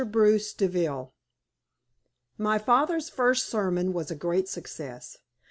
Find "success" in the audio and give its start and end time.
4.49-5.19